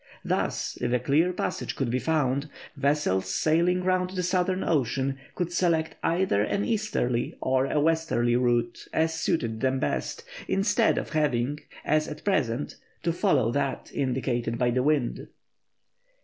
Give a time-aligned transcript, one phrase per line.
[0.25, 5.53] Thus, if a clear passage could be found, vessels sailing round the southern ocean could
[5.53, 11.59] select either an easterly or a westerly route as suited them best, instead of having,
[11.85, 15.27] as at present, to follow that indicated by the wind.